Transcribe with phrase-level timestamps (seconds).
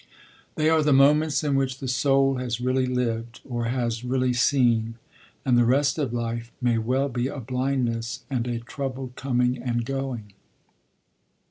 [0.55, 4.95] They are the moments in which the soul has really lived, or has really seen;
[5.45, 9.85] and the rest of life may well be a blindness and a troubled coming and
[9.85, 10.33] going.